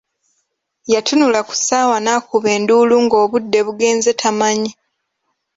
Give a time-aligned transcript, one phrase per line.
[0.93, 4.71] Yatunula ku ssaawa n'akuba n'enduulu ng'obudde bugenze tamanyi.